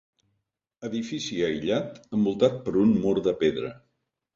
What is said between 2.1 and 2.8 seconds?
envoltat per